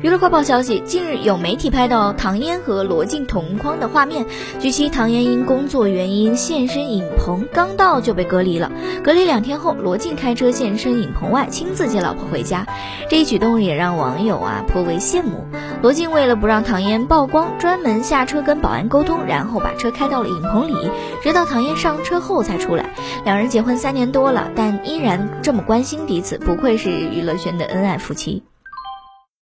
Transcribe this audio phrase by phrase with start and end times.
[0.00, 4.26] 娱乐快报消息近日有媒体拍到唐嫣和罗晋同框的画面
[4.58, 8.72] 据悉唐嫣因工作原因现身影棚刚到就被隔离了。
[9.04, 12.66] 隔离两天后罗晋开车现身影棚外亲自接老婆回家。
[13.08, 15.44] 这一举动也让网友啊颇为羡慕。
[15.82, 20.90] 罗晋为了不让唐嫣曝光专门下车跟保安沟通然后把车开到了影棚里
[21.22, 22.92] 直到唐嫣上车后才出来。
[23.24, 28.42] 两人结婚三年多了但依然这么关心彼此不愧是娱乐圈的恩爱夫妻。